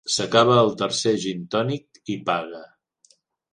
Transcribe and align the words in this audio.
S'acaba 0.11 0.55
el 0.61 0.71
tercer 0.79 1.13
gintònic 1.27 2.01
i 2.17 2.17
paga. 2.33 2.65